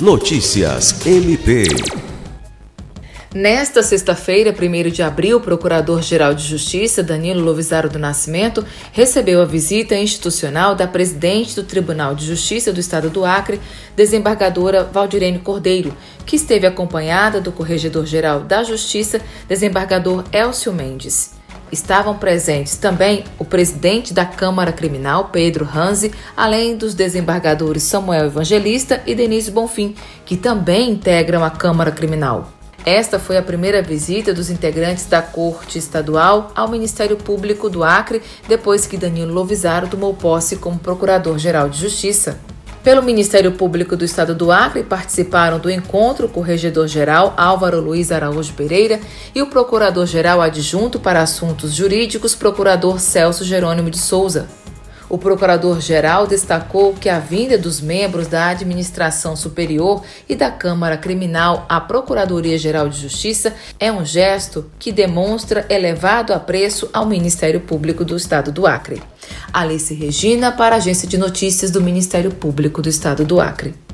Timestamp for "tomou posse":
39.88-40.56